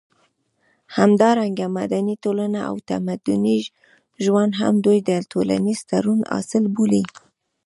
همدارنګه 0.97 1.65
مدني 1.79 2.15
ټولنه 2.23 2.59
او 2.69 2.75
تمدني 2.89 3.57
ژوند 4.23 4.51
هم 4.61 4.73
دوی 4.85 4.99
د 5.09 5.11
ټولنيز 5.31 5.79
تړون 5.89 6.19
حاصل 6.31 6.63
بولي 6.75 7.03